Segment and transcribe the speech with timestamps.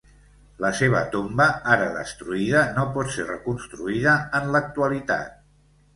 [0.63, 1.45] La seva tomba,
[1.75, 5.37] ara destruïda, no pot ser reconstruïda en l'actualitat.